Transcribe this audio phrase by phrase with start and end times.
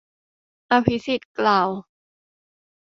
[0.71, 1.69] อภิสิทธิ์กล่าว